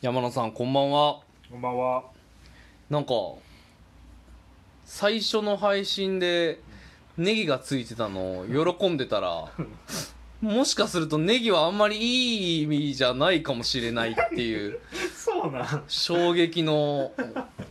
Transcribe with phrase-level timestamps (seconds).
[0.00, 1.20] 山野さんこんばんは。
[1.50, 2.04] こんばんは。
[2.90, 3.12] なんか
[4.84, 6.60] 最初の配信で
[7.16, 9.46] ネギがついてたのを喜んでたら
[10.40, 14.78] もしかするとネギはあんまりいい意味じゃないかもしれないっていう
[15.14, 15.84] そうなん。
[15.88, 17.12] 衝撃の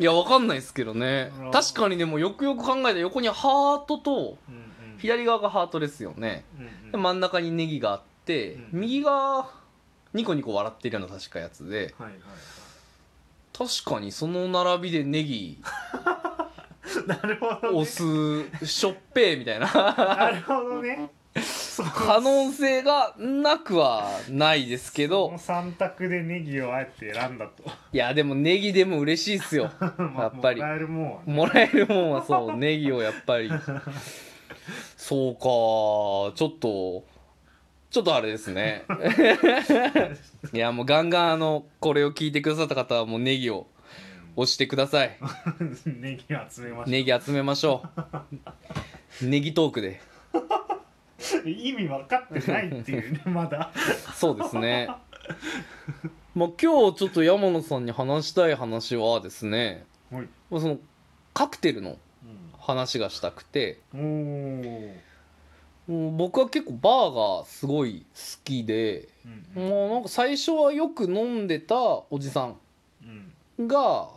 [0.00, 1.30] いやわかんないですけどね。
[1.40, 4.98] うん確かにでもよくよく考えたら横にハートとうんうん。
[4.98, 6.44] 左側がハートですよね。
[6.58, 9.48] うんで真ん中にネギがあってうん右が
[10.16, 12.18] ニコニコ笑ってるような確かやつではいはい
[13.56, 16.46] 確かにその並びでネギはい。
[17.06, 17.78] なるほど、ね。
[17.80, 21.10] 押すしょっぺーみたいななるほどね。
[21.42, 27.64] そう可能性がなくはないですけこどの三択でネギをあえて選んだと。
[27.92, 31.34] いやでもネギでも嬉しいっすよ まあやっぱりもらえるもんはね。
[31.34, 33.50] もらえるもんはそうネギをやっぱり
[34.96, 35.40] そうか
[36.36, 37.04] ちょっと
[37.96, 38.84] ちょっとあれですね
[40.52, 43.68] いやもうガンガンあのこれを聞いてくださった方はもうネギを
[44.36, 45.18] 押してください
[45.86, 47.84] ネギ集めましネギ集めましょ
[49.22, 50.02] うネギトークで
[50.34, 51.48] た。
[51.48, 53.72] 意味分かってないっていうね、 まだ。
[54.14, 54.88] そうですね。
[56.34, 60.28] まあ今日ちょっと山野さんに話したい話はですね、はい。
[60.50, 60.78] まあその
[61.32, 61.96] カクテルの
[62.60, 65.05] 話がしたくて、おお。
[65.86, 69.08] もう僕は結構バーがすごい好きで、
[69.56, 71.76] うんもうなんか最初はよく飲んでた
[72.10, 72.52] おじさ
[73.02, 74.08] うんんが、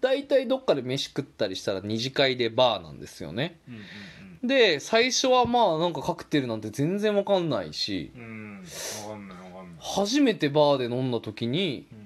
[0.00, 3.58] 大体どっかで飯食ったりしたら二次会でバーなんですよね。
[3.68, 8.28] うんで、最初はまあなんかカクテルなんて全然わかんないし、うんうん。
[8.28, 8.64] うん。
[8.64, 9.76] 分かんない分かんない。
[9.80, 11.97] 初めてバーで飲んだ時に、うん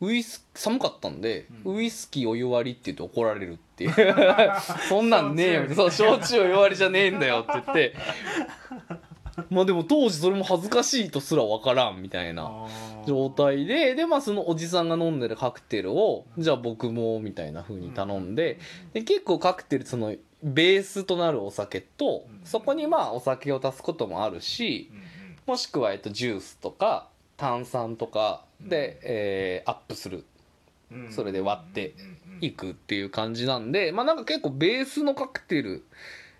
[0.00, 1.76] ウイス寒かったんで、うん。
[1.76, 3.94] ウイスキーお湯割りって言って怒られるっていう。
[4.88, 5.74] そんなんねえよ。
[5.74, 7.94] そう焼酎お湯割りじゃねえんだよって言って。
[9.50, 12.66] まあでも当時それも恥ずかしいとすら分からんみたいな
[13.06, 18.58] 状態ででまあそのおじさんが飲んでるカクテルをじゃあ僕もみたいな風に頼んで
[18.92, 22.40] で結構カクテルそのベースとなるお酒とうん。
[22.44, 25.52] そこにまあお酒を足すこともあるしうん。
[25.52, 30.24] もしくはえっとジュースとか炭酸とかで、えーアップする。
[31.10, 31.94] それで割って
[32.40, 35.84] いくっていう感じなんでまあなんか結構ベースのカクテル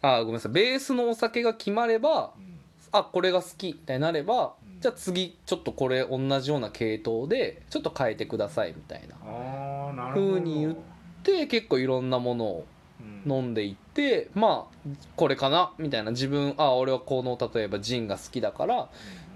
[0.00, 0.52] あごめんなさい。
[0.52, 2.58] ベースのお酒が決まればうん。
[2.90, 4.80] あこれが好きみたいになればうん。
[4.80, 9.14] じゃあ次ちょっとこれ同じような系統でちょっと変えてくださいみたいな。
[9.24, 10.26] ああなるほど。
[10.32, 10.76] 風に言っ
[11.22, 12.66] で結構いろんなものを
[13.00, 13.32] うん。
[13.32, 16.10] 飲んでいってまあこれかなみたいな。
[16.10, 18.88] 自分あ俺はこの例えばジンが好きだから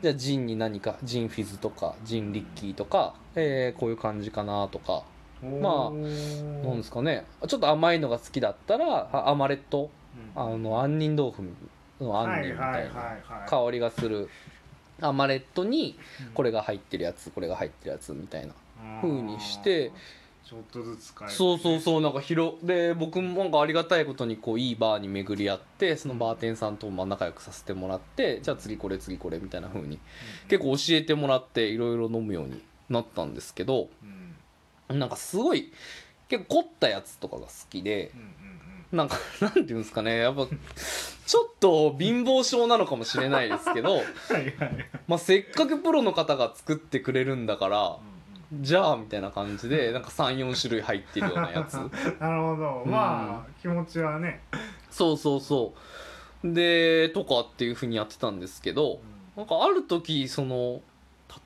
[0.03, 5.03] じゃあジンに何かジンフィズとかジンリッキーとか、えーこういう感じかなとか。
[5.43, 5.97] まあな
[6.75, 7.25] んですかね。
[7.47, 9.91] ちょっと甘いのが好きだったらあアマレット。
[10.35, 11.43] あの杏仁豆腐
[12.01, 12.93] の杏仁みたいな。
[13.47, 14.29] 香りがする。
[15.01, 15.99] アマレットに
[16.35, 18.55] これが入ってるやつこれが入ってるやつみたいな。
[19.01, 19.93] 風にして
[20.49, 21.37] ちょっとずつ変えて。
[21.37, 29.99] そうそうそうなんか広で僕もなんかありがたいことにこういいバーに巡り合ってそのバーテンさんとも仲良くさせてもらってじゃあ次これ次これみたいな風に
[30.49, 33.89] 結構教えてもらっていろいろ飲むようになったんですけど
[34.89, 34.99] うん。
[35.01, 35.73] なんかすごい
[36.29, 38.37] 結構凝ったやつとかが好きでうんうん
[38.93, 43.97] なんか なんていうんですかねやっぱちょっと貧乏症なのかもしれないですけど、う
[44.33, 44.91] んはいはい。
[45.09, 47.99] まあ、せっかくプロの方が作ってくれるんだから
[48.61, 51.75] じゃあみたいな感じでなんか34種類入ってるようなやつ。
[52.21, 52.83] なるほど。
[52.87, 54.43] まあ気持ちはね。
[54.91, 55.75] そうそうそ
[56.45, 56.53] う。
[56.55, 59.01] でとかっていうふうにやってたんですけど
[59.37, 60.81] なんかある時その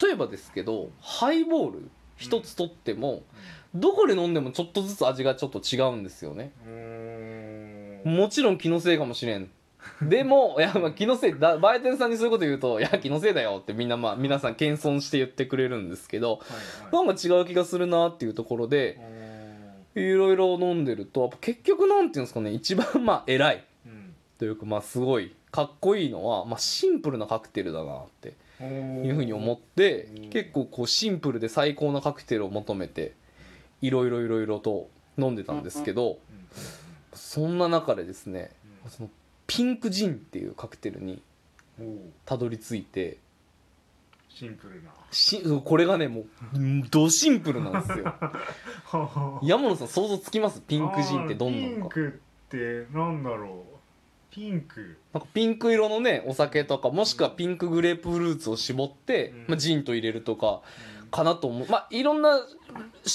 [0.00, 3.22] 例えばですけどハイボール一つとっても、
[3.74, 6.52] どこで飲んでもちょっとずつ味がちょっと違うんですよね。
[6.66, 8.02] うん。
[8.04, 9.50] もちろん気のせいかもしれん
[10.02, 16.38] でもいやまあ気のせいだバイテンさんにそういうこと言うと「いや気のせいだよ」ってみんなまあ皆さん謙遜して言ってくれるんですけどは
[16.90, 17.06] いはい。
[17.06, 18.98] なんか違う気がするなっていうところで
[19.94, 23.64] いろいろ飲んでると結局なんていうんですかね一番まあ偉い。
[23.86, 24.14] うん。
[24.38, 30.30] というかまあすごいかっこいいのは、まあ、シンプルなカクテルだなってうんいうふうに思ってうん。
[30.30, 33.14] 結構こうシンプルで最高なカクテルを求めて
[33.82, 34.88] いろいろいろいろと
[35.18, 36.18] 飲んでたんですけどうん。
[37.12, 38.50] そんな中でですね
[38.84, 38.90] うん。
[38.90, 39.10] その
[39.50, 41.20] ピンクジンっていうカクテルに
[42.24, 43.18] たどり着いて。
[44.28, 44.90] シンプルな。
[45.10, 46.26] しこれがねもう
[46.88, 48.14] ドシンプルなんですよ。
[49.42, 50.62] 山野さん想像つきます？
[50.62, 51.94] ピンクジンってどんなのか。
[51.96, 53.76] ピンクってなんだろう。
[54.30, 54.96] ピンク。
[55.12, 59.44] なんかピンク色のねお酒とかもしくはピンクグレープフルーツを絞って、うん。
[59.48, 60.62] まあ、ジンと入れるとか
[61.10, 61.68] かなと思う。
[61.68, 62.38] まあいろんな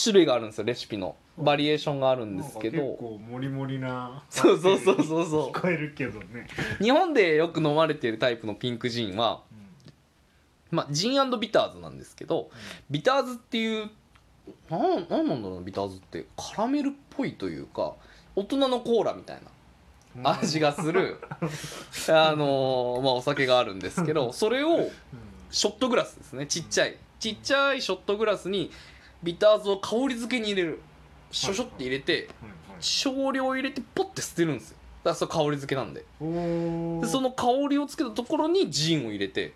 [0.04, 2.78] 種類があるんですよレシピのバリエーションがあるんですけど。
[2.78, 6.48] 結構モリモリなそうそうそうそうそ聞こえるけどね、
[6.80, 9.42] う日本でよく飲まれているタイプのピンクジンは、
[10.72, 12.50] まあ、ジンビターズなんですけど
[12.90, 13.90] ビターズっていう
[14.70, 17.94] なんなんなんだろうなビターズってカラメルっぽいというか
[18.36, 19.40] 大人のコーラみたい
[20.16, 21.20] な味がする
[22.10, 24.90] あのーまあお酒があるんですけどそれを
[25.56, 26.46] ショットグラスですね。
[26.48, 26.98] ちっちゃい。
[27.18, 28.72] ちっちゃいショットグラスに
[29.24, 30.82] ビターズを香り付けに入れる
[31.31, 32.30] ショショって入れて
[32.80, 34.77] 少量入れてポッて捨てるんですよ。
[35.04, 36.04] だからそれ香り付けなんで。
[36.19, 39.54] おでその香りをつけたところにジンを入れて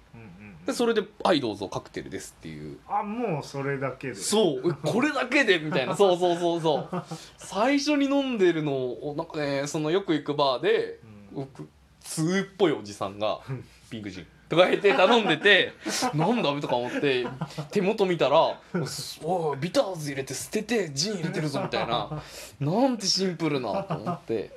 [0.65, 2.77] でそれで「はいどうぞカクテルです」っていう。
[2.87, 4.15] あもうそれだけで。
[4.15, 4.69] そう。
[4.69, 5.57] えこれだけで？
[5.59, 5.95] みたいな。
[5.95, 7.03] そうそうそうそう。
[7.37, 10.99] 最初に飲んでるのをなんかねそのよく行くバーで
[11.33, 11.45] うん。
[11.45, 11.67] 僕
[12.01, 13.39] 通っぽいおじさんが
[13.89, 15.73] 「ピンクジン」とか言って頼んでて
[16.15, 17.25] なんだとか思って
[17.71, 18.59] 手元見たら
[19.23, 22.21] 「おいビターズ入れて捨ててジン入れてるぞ」みたいな。
[22.59, 24.51] なんてシンプルなと思って。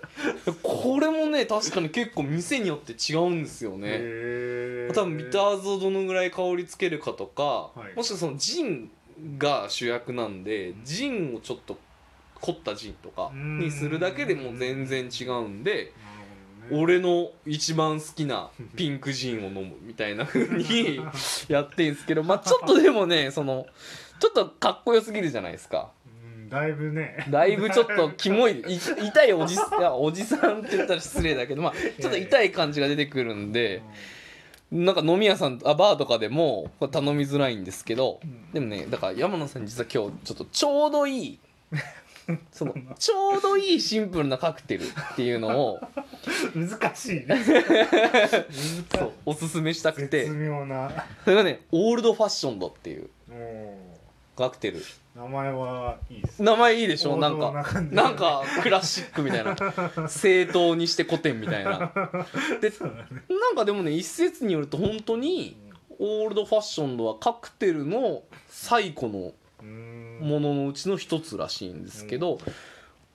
[0.63, 3.89] これもね確かに結構店によって違うんですよね。
[3.91, 7.97] へ多分ビターズをどのぐらい香りつけるかとか、はい。
[7.97, 8.91] もしくはそのジン
[9.39, 11.79] が主役なんでジンをちょっと
[12.41, 15.93] 凝ったジンとかにするだけでもう全然違うんで
[16.71, 21.01] 俺の一番好きなピンクジンを飲むみたいな風に
[21.49, 23.67] やってんすけどまあちょっとでもねその
[24.21, 25.91] ちょっとかっこよすぎるじゃないですか。
[26.07, 27.27] うんだいぶね。
[27.31, 33.83] だいぶちょっとキモい い痛いおじいやおじさんって言ったら失礼だけどまあちょっと痛い感じが出てくるんで。
[34.71, 38.51] なんか飲み屋さんあバーとかでも頼みづらいんですけど、うん。
[38.53, 41.39] でもねだから山野さん実は今日ちょっとちょうどいい
[42.53, 44.87] そのちょうどいいシンプルなカクテルっ
[45.17, 45.81] ていうのを
[46.55, 47.27] 難しいね。
[47.29, 47.45] 難
[48.99, 50.25] そうおすすめしたくて。
[50.25, 50.91] 絶妙な。
[51.25, 53.75] それがねオールドファッションドっていうお
[54.37, 54.83] カクテル。
[55.15, 56.43] 名前はいいです。
[56.43, 57.13] 名前いいでしょ？
[57.15, 57.53] 王なんか
[57.91, 60.09] なんかクラシックみたいな。
[60.09, 61.93] 正当にして古典みたいな。
[62.61, 62.73] で
[63.29, 65.57] なんかでもね一説によると本当に
[65.99, 72.39] オールドファッションドはカクテルの最古のうんもののうちの一つらしいんですけど、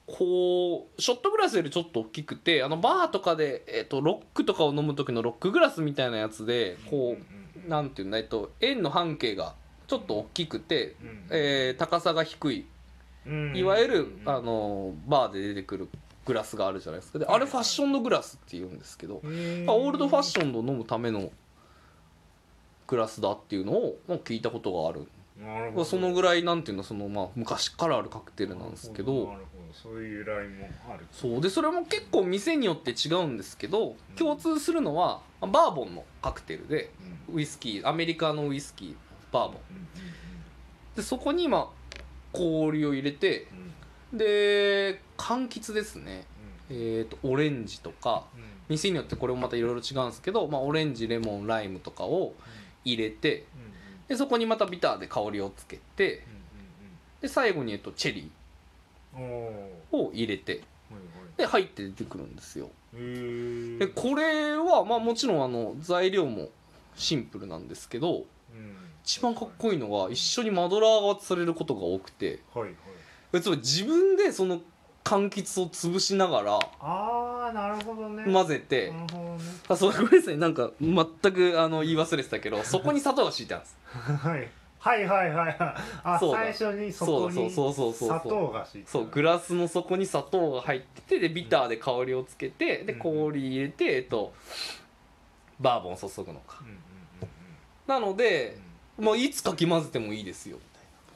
[0.08, 7.18] こうショットグラスよりちょっと大きくてあのバーとかで、えっとロックとかを飲む時のロックグラスみたいなやつでこ
[7.66, 9.56] うなんていうんだえっと円の半径が
[9.88, 10.96] ちょっと大きくて、
[11.30, 12.66] えー高さが低い。
[13.54, 15.90] いわゆるあのバーで出てくる
[16.26, 17.20] グラスがあるじゃないですか。
[17.20, 21.30] であれファッションドグラスって言うんですけど、まあオールドファッションドを飲むための
[22.88, 29.14] グラスだっていうのをまあ聞いたことがあるなるほどまあそのぐらいなんていうのそのまあ昔からあるカクテルなんですけど。
[29.14, 29.40] なるほど
[29.74, 31.06] そういう由来もある。
[31.12, 31.42] そう。
[31.42, 36.92] でそれも結構店によって違うんですけど共通するのはまあバーボンのカクテルで
[37.30, 37.36] うん。
[37.36, 38.96] ウイスキーアメリカのウイスキー
[39.32, 39.56] バーボン。
[39.56, 39.88] うん
[40.98, 41.70] でそこに今
[42.34, 43.48] 氷を入れて
[44.12, 46.26] で柑橘ですね。
[46.70, 48.26] えー、とオレンジとか
[48.68, 52.34] 店によってこれもまたいろいろ違うんですけど、まあ、オレンジレモンライムとかを
[52.84, 53.46] 入れて
[54.08, 56.26] でそこにまたビターで香りをつけて
[57.22, 59.20] で最後に、えっと、チェリー。
[59.20, 59.96] ー。
[59.96, 60.62] を入れてはい
[61.38, 62.70] で入って出てくるんですよ。
[62.94, 66.50] でこれは、まあ、もちろんあの材料も
[66.96, 68.26] シンプルなんですけどうん。
[69.04, 72.40] 一番かっこいいのが一緒にマドラーがされることが多くて。
[73.42, 74.62] つまり自分でその
[75.04, 78.26] 柑橘を潰しながらああなるほどね。
[78.32, 80.38] 混ぜてなるほどねあそうごめんなさい。
[80.38, 83.78] なんか全くあの言い忘れてたけどそこに砂糖が敷いてあるんです。
[84.28, 84.50] はい。
[84.80, 85.56] はいはいはいはい。
[86.04, 86.54] あそうだ。
[86.54, 93.00] 最初にそこにそうそうそうそうそう砂糖が敷いてそうグラスの底に砂糖が入っててでビターで香りをつけてでうん。
[93.00, 94.34] 氷入れて、えっと、
[95.60, 96.60] バーボンを注ぐのか。
[96.62, 96.78] うんうん
[97.88, 98.58] なので
[99.00, 100.58] もういつかき混ぜてもいいですよ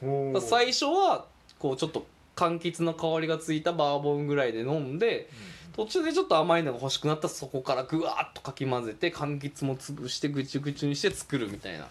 [0.00, 0.40] たいな。
[0.40, 1.26] 最初は
[1.58, 5.28] こうちょっと柑橘の香りがついたバーボンぐらいで飲んで
[5.74, 11.84] 途中でちょっと甘いのが欲しくなったらそこからぐわーっとかき混ぜて柑橘も潰してぐちゅぐちゅにして作るみたいな。
[11.84, 11.88] へ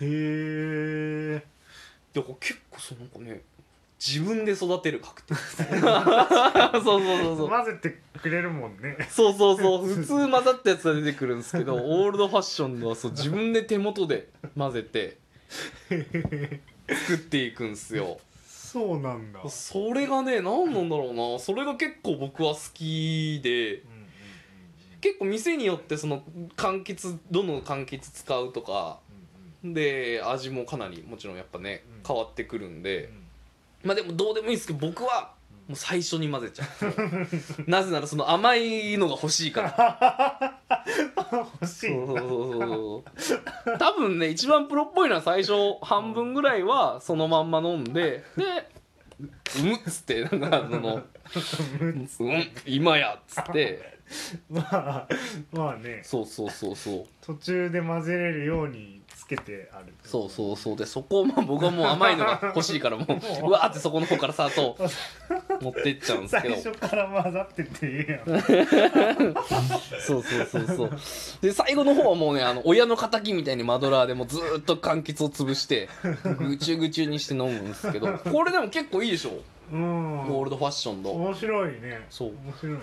[0.00, 1.44] え
[2.12, 3.42] でこれ結構そうなんかね
[3.98, 5.80] 自分で育てるカクテルそう
[6.82, 7.48] そうそうそう。
[7.48, 8.98] 混ぜてくれるもんね。
[9.08, 15.16] そうそうそう普通混ざったやつが出てくるんですけどオールドファッションのはそう自分で手元で混ぜて
[15.88, 18.18] 作っていくんですよ
[18.74, 19.48] そうなんだ。
[19.48, 21.38] それがね何なんだろうな。
[21.38, 23.84] それが結構僕は好きで。
[25.00, 26.24] 結構店によってその
[26.56, 28.98] 柑橘どの柑橘使うとか。
[29.62, 32.02] で味もかなりもちろんやっぱねうん。
[32.04, 33.04] 変わってくるんで。
[33.04, 33.88] うん。
[33.90, 35.34] まあでもどうでもいいですけど僕は
[35.68, 36.90] もう最初に混ぜちゃう。
[37.70, 40.60] なぜならその甘いのが欲しいから
[41.32, 43.78] 欲しいそうそうそうそう。
[43.78, 48.68] 多分ね一番プロっぽいのは最初半分ぐらいはそのまんま飲んでで
[49.60, 51.02] 「うむ」っつってなんかその
[51.80, 52.08] 「うん
[52.66, 53.93] 今や」っつって
[54.50, 55.08] まあ
[55.52, 56.00] まあね。
[56.04, 57.04] そうそうそうそう。
[57.22, 60.76] 途中で混ぜれるようにつけてあるそうそうそう。
[60.76, 63.50] でそこをまあ僕はもう甘いのが欲しいからもうう。
[63.50, 64.76] わーってそこの方から砂糖
[65.60, 66.54] 持ってっちゃうんですけど。
[66.56, 68.24] 最初から混ざってていいやん。
[70.06, 70.90] そうそうそうそう。
[71.40, 75.88] で最後の方はもうねあの親の敵みたいにマドラーでもうずーっと柑橘を潰して
[76.38, 78.18] ぐちゅぐちゅにして飲むんですけど。
[78.18, 79.30] これでも結構いいでしょ。
[79.72, 80.26] うん。
[80.28, 81.10] ゴールドファッションの。
[81.12, 82.06] 面白いね。
[82.10, 82.28] そう。
[82.44, 82.80] 面白いね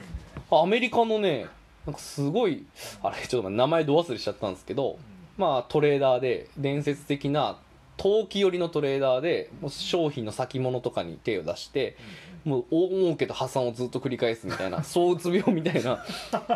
[0.52, 1.48] アメリカのね
[1.86, 2.66] なんかすごい
[3.02, 5.00] あれちょっと名前ど忘れしちゃったんですけど
[5.38, 7.58] まあトレーダーで伝説的な
[7.98, 11.98] 投機寄りのトレーダーでもう商品の先物とかに手を出して
[12.44, 16.04] もう大儲けと破産をずっと繰り返すみたいな躁うつ病みたいな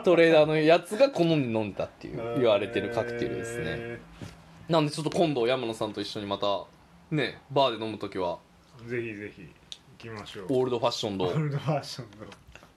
[0.03, 3.65] トレーダーのやつが好んで飲んだっていう言われてるカクテルですね。
[3.67, 3.99] へ
[4.67, 6.65] なんでちょっと今度山野さんと一緒にまた
[7.11, 9.49] ねバーで飲む時はーぜひぜひ行
[9.97, 10.45] きましょう。
[10.49, 12.25] オールドファッションのオールドファッションの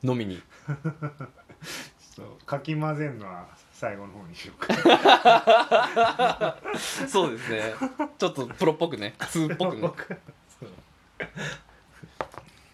[0.02, 0.42] 飲みに。
[1.98, 6.56] そうかき混ぜるのは最後の方にしようか。
[7.08, 7.74] そうですね。
[8.18, 9.14] ちょっとプロっぽくね。
[9.30, 9.90] 通っぽくね。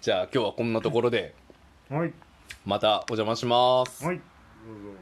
[0.01, 1.35] じゃあ今日はこんなところで。
[1.91, 2.13] はい。
[2.65, 4.05] またお邪魔します。
[4.05, 4.17] はい。
[4.17, 4.23] ど
[4.73, 4.99] うぞ